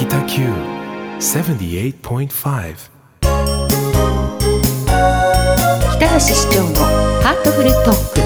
[0.00, 0.42] 北九
[1.18, 2.30] 78.5
[5.96, 6.76] 北橋市長の
[7.20, 8.20] ハートフルトーク。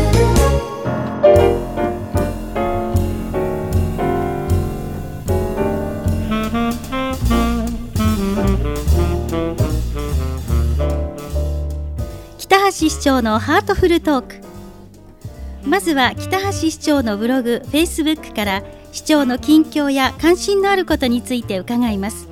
[12.36, 14.34] 北橋市長のハートフルトーク。
[15.64, 22.28] まずは北橋市長のブログ、フェイスブックから市長の近況や関心のあることについて伺います。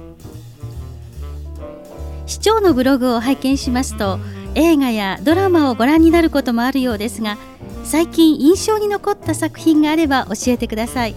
[2.26, 4.20] 市長のブログを拝見しますと
[4.54, 7.38] 映画やドラマをご覧になることもあるようですが
[7.82, 11.16] 最近印象に残った作品があれば教えてください。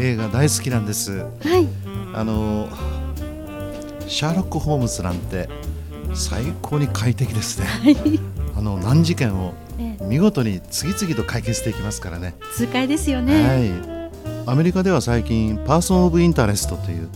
[0.00, 1.18] 映画大好きなんです。
[1.18, 1.26] は
[1.58, 1.68] い。
[2.14, 2.68] あの
[4.08, 5.48] シャーロック・ホームズなんて
[6.14, 7.66] 最高に快適ですね。
[8.56, 10.04] あの難事件をええ。
[10.04, 12.34] 見事に次々と解決していきますからね。
[12.56, 13.91] 痛快ですよね、はい
[14.44, 17.08] アメリカでは最近パーソン・オブ・インタレストという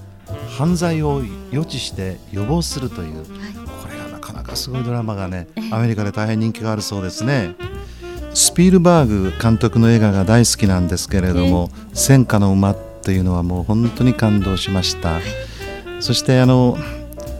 [0.57, 7.55] 犯罪を予知して予防するというこれがなかなかすごいドラマがねアメリカで大変人気があるそうですね。
[8.33, 15.20] スピルバーグ監督の映画が大好きなんですけれども「戦火の馬」というのはもう本当に感動しました。
[16.00, 16.77] そしてあの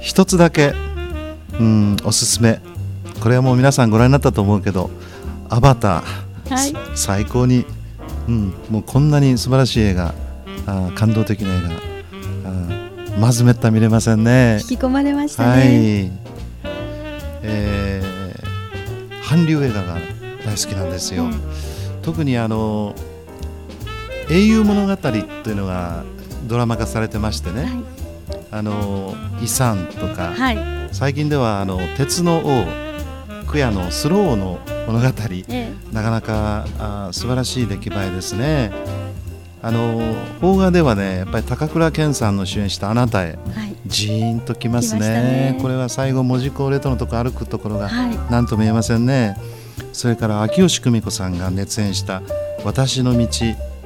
[0.01, 0.75] 一つだけ
[1.61, 2.61] うんおすすめ。
[3.21, 4.91] これはもう皆さんご覧になったと思うけど
[5.49, 6.75] 「アバター」はい。
[6.95, 7.65] 最高に、
[8.29, 10.15] うん、もうこんなに素晴らしい映画
[10.67, 14.59] あー感動的な映画あーまずめった見れませんね。
[14.63, 16.11] 引き込まれましたはね、い、
[17.43, 18.17] えー
[19.29, 19.99] 韓流映画が
[20.45, 21.29] 大好きなんですよ、
[22.01, 22.95] 特にあの
[24.31, 26.05] 英雄物語というのが
[26.47, 27.69] ドラマ化されてましてね、
[28.53, 30.89] あのイサンとか、はい、はい。
[30.93, 32.65] 最近ではあの鉄の王
[33.49, 35.07] クヤのスローの物語
[35.49, 38.73] えなかなかあー素晴らしい出来栄えですね。
[39.63, 40.01] あの
[40.41, 45.01] 邦画ではねやっぱり高倉健さんの主演した「あなたへえはい」ジーンときますね。
[45.01, 45.59] ね。
[45.61, 48.19] これは最後門司港レトのとこ歩くところがはい。
[48.31, 49.37] 何とも言えませんね。
[49.93, 52.23] それから秋吉久美子さんが熱演した
[52.65, 53.27] 「私の道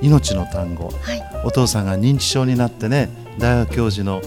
[0.03, 0.93] 命の単語。
[1.03, 3.09] はい」お父さんが認知症になってね
[3.39, 4.21] 大学教授の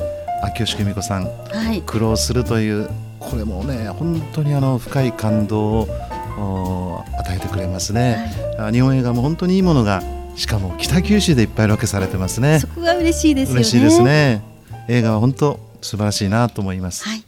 [0.44, 1.83] 秋吉久美子さんはい。
[1.85, 2.89] 苦労するという
[3.19, 10.01] これもね本当にあの深い感動をお与えてくれますね、あ日本映画も本当にいいものが
[10.35, 12.59] しかも北九州でいっぱいロケされてますね。
[12.59, 13.59] そこが嬉しいですよね。
[13.59, 14.41] 嬉しいですね。
[14.88, 17.23] 映画は本当素晴らしいなと思います、はい。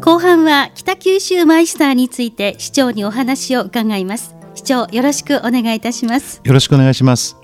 [0.00, 4.34] 後半は北九州マイスターについて市長にお話を伺います。
[4.54, 6.40] 市長よろしくお願いいたします。
[6.44, 7.43] よろしくお願いします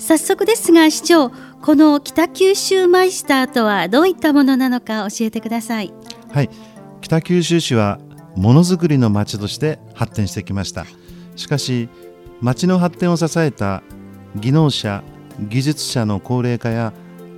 [0.00, 5.92] 早速ですが市長この北九州マイスターとはどういったものなのか教えてください。
[6.32, 6.50] はい。
[7.02, 8.00] 北九州市は
[8.34, 10.86] ものづくりの町として発展してきました。
[11.36, 11.90] しかし
[12.40, 13.82] 町の発展を支えた
[14.36, 15.04] 技能者
[15.38, 16.94] 技術者の高齢化や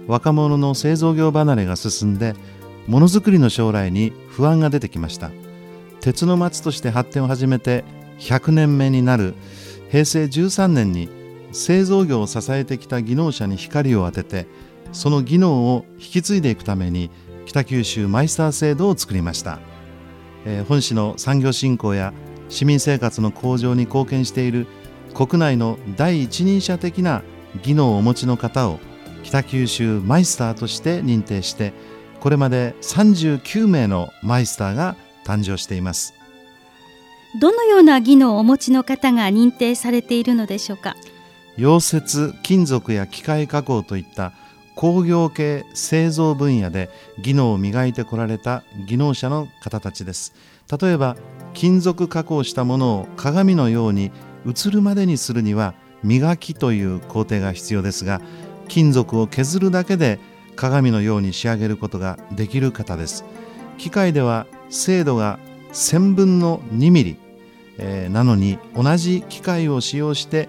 [0.06, 2.34] 若者の製造業離れが進んで
[2.86, 5.32] ものづくりの将来に不安が出てきました。
[6.00, 7.84] 鉄の町として発展を始めて
[8.20, 9.34] 100年目になる
[9.90, 11.21] 平成13年に
[11.52, 14.46] 製造業を支えてきた技能者に光を当てて
[14.92, 17.10] その技能を引き継いでいくために
[17.46, 19.58] 北九州マイスター制度を作りました、
[20.44, 22.12] えー本市の産業振興や
[22.48, 24.66] 市民生活の向上に貢献している
[25.14, 27.22] 国内の第一人者的な
[27.62, 28.78] 技能をお持ちの方を
[29.22, 31.72] 北九州マイスターとして認定して
[32.20, 36.14] これまで39名のマイスターが誕生しています。
[37.40, 40.94] どのような技能をお持ちの方が認定されているのでしょうか？
[41.56, 44.32] 溶接金属や機械加工といった
[44.74, 46.88] 工業系製造分野で
[47.20, 50.34] 技能を磨いてこられた技能者の方たちです。
[50.80, 51.16] 例えば
[51.52, 54.10] 金属加工したものを鏡のように
[54.46, 58.20] 映るまでにするには磨きという工程が必要ですが
[58.68, 60.18] 金属を削るだけで
[60.56, 63.24] 鏡のように仕上げることができる方です。
[63.78, 65.38] 機械では精度が
[65.72, 67.16] 1000分の2ミリ、
[67.78, 70.48] えーなのに同じ機械を使用して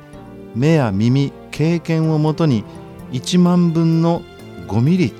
[0.56, 2.64] 目や耳経験をもとに
[3.12, 4.22] 1万分の
[4.68, 5.14] 5ミリ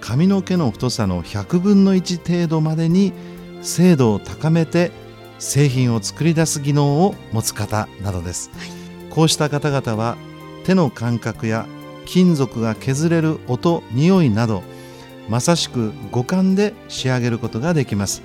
[0.00, 3.12] 髪の毛の太さの100分の1程度までに
[3.62, 4.90] 精度を高めて
[5.38, 8.50] 製品を作り出す技能を持つ方などです、
[9.10, 10.16] こうした方々は
[10.64, 11.66] 手の感覚や
[12.04, 14.62] 金属が削れる音匂いなど
[15.28, 18.22] まさしく五感で仕上げることができます。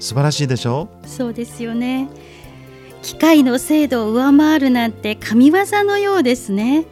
[0.00, 1.08] 素晴らしいでしょう。
[1.08, 2.08] そうですよね。
[3.02, 6.86] 機械の精度を上回るなんて神業のようですね。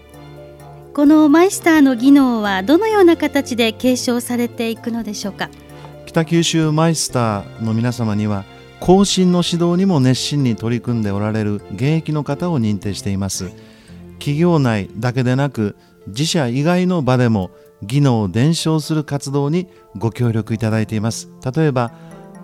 [0.94, 5.50] このマイスターの技能はどのような形で継承されていくのでしょうか？
[6.06, 8.44] 北九州マイスターの皆様には
[8.80, 13.50] 後進の指導にも熱心に取り組んでおられる現役の方を認定しています。
[14.18, 15.76] 企業内だけでなく
[16.06, 17.50] 自社以外の場でも
[17.82, 19.68] 技能を伝承する活動に
[19.98, 21.28] ご協力いただいています。
[21.54, 21.92] 例えば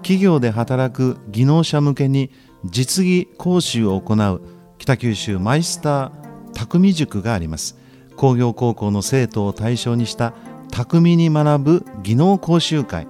[0.03, 2.31] 企業で働く技能者向けに
[2.65, 4.41] 実技講習を行う
[4.79, 6.13] 北九州マイスター
[6.55, 7.77] 匠塾があります。
[8.17, 10.35] 工業高校の生徒を対象にした
[10.71, 13.07] 匠に学ぶ技能講習会。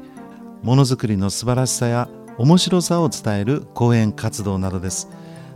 [0.63, 2.09] ものづくりの素晴らしさや
[2.39, 5.09] 面白さを伝える講演活動などです。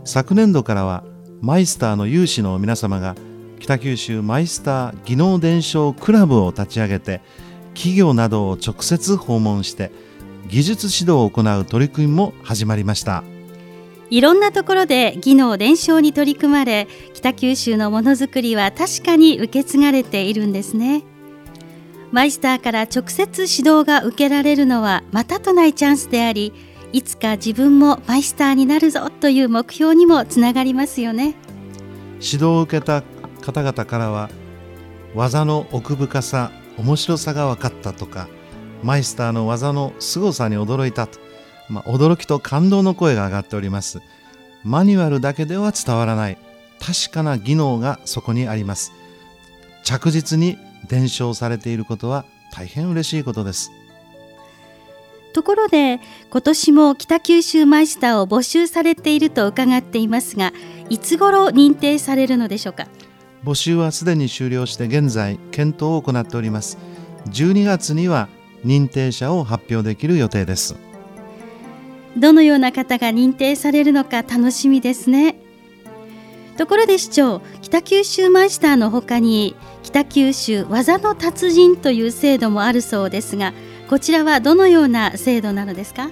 [0.03, 1.03] 昨年度からは
[1.41, 3.15] マイスターの有志の皆様が
[3.59, 7.21] 北九州マイスター技能伝承クラブを立ち上げて
[7.73, 9.91] 企業などを直接訪問して
[10.47, 13.23] 技術指導を行う取り組みも始まりました。
[14.09, 21.03] いろんなところで技能伝承に取り組まれ北九州のものづくりは確かに受け継がれているんですね。
[22.11, 26.53] マイスターから直接指導が受けられるのはまたとないチャンスであり
[26.93, 31.35] いつか自分もマイスターになるぞという目標にもつながりますよね。
[32.13, 33.03] 指導を受けた
[33.41, 34.29] 方々からは
[35.15, 38.29] 技の奥深さ面白さが分かったとか
[38.83, 41.19] マイスターの技の凄さに驚いたと、
[41.69, 44.01] まあ、驚きと感動の声が上がっております。
[44.63, 46.37] マニュアルだけでは伝わらない。
[46.79, 48.91] 確かな技能がそこにあります。
[49.83, 53.71] 着実に伝承されていることは大変嬉しいことです。
[55.33, 55.99] ところで
[56.31, 60.51] 今年も北九州マイスターを募集されていると伺っていますが
[60.89, 62.87] いつ頃認定されるのでしょうか？
[63.43, 66.77] 募集はすでに終了して現在検討を行っております。
[67.27, 68.29] 12月には
[68.65, 70.75] 認定者を発表できる予定です
[72.17, 75.35] どのような方が認定されるのか楽しみですね。
[76.57, 83.53] ところで市長北九州マイスターのほかに北九州技の達人という制度もあるそうですが
[83.87, 86.09] こちらはどのような制度なのですか？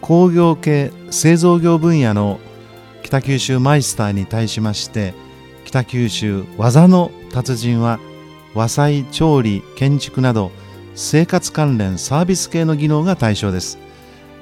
[0.00, 2.40] 工業系製造業分野の
[3.02, 5.12] 北九州マイスターに対しまして
[5.66, 8.00] 北九州技の達人は
[8.54, 10.50] 和裁調理建築など
[10.94, 13.78] 生活関連サービス系の技能が対象です。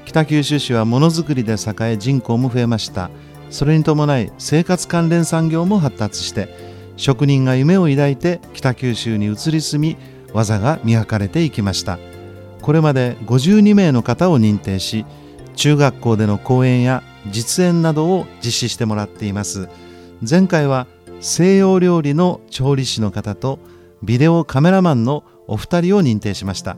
[0.05, 3.11] 北九州市はものづくりで栄え人口も増えました。
[3.51, 6.49] それに伴い生活関連産業も発達して
[6.97, 9.97] 職人が夢を抱いて北九州に移り住み
[10.33, 11.99] 技が磨かれていきました。
[12.63, 15.05] これまで52名の方を認定し
[15.55, 19.69] 中学校での講演や実演などを実施してもらっています。
[20.29, 20.87] 前回は
[21.21, 23.59] 西洋料理の調理師の方と
[24.03, 26.77] ビデオカメラマンのお二人を認定しました。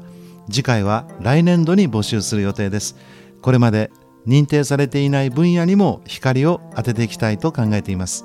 [0.50, 2.96] 次回は来年度に募集する予定です。
[3.42, 3.90] これまで
[4.26, 8.24] 認定されていない分野にも光を当てていきたいと考えています。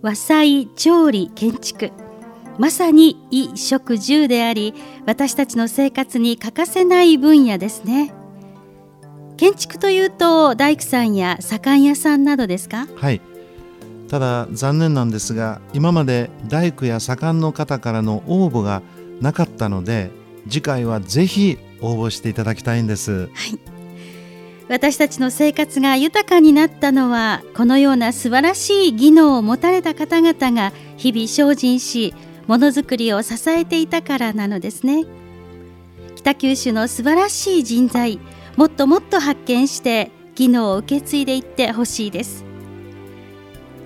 [0.00, 1.90] 和裁調理建築。
[2.58, 4.74] まさに衣食住であり
[5.06, 8.12] 私たちの生活に欠かせない分野ですね。
[9.36, 12.86] 建築というと大工さんや左官屋さんなどですか？
[12.96, 13.20] はい。
[14.08, 18.82] ただ残念なんですが今まで大工や左官の方からの応募が
[19.20, 20.10] なかったので
[20.48, 23.28] 次回はぜひ応募していただきたいんです、はい、
[24.68, 32.14] 私たちの生活が豊かになったのはこのような素晴らしい技能を持たれた方々が日々精進し
[32.46, 35.04] ものづくりを支えていたからなのですね。
[36.16, 38.20] 北九州の素晴らしい人材
[38.56, 42.44] もっともっと発見して技能を受け継いでいってほしいです。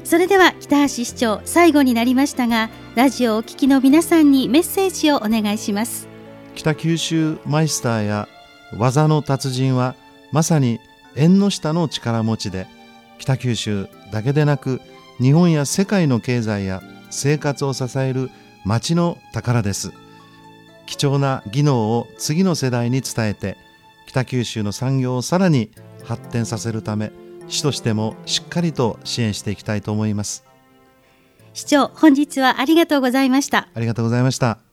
[0.04, 6.15] それでは北橋市長最後になりましたがラジオをお聞きの皆さんにメッセージをお願いします。
[6.56, 8.28] 北九州マイスターや
[8.76, 9.94] 技の達人は
[10.32, 10.80] まさに
[11.14, 12.66] 縁の下の力持ちで
[13.18, 14.80] 北九州だけでなく
[15.20, 18.30] 日本や世界の経済や生活を支える
[18.64, 19.92] 町の宝です。
[20.86, 23.56] 貴重な技能を次の世代に伝えて
[24.06, 25.70] 北九州の産業をさらに
[26.04, 27.12] 発展させるため
[27.48, 30.44] 市としてもしっかりと支援していきたいと思います。
[31.52, 33.68] 市長本日はありがとうございました。
[33.74, 34.65] ありがとうございました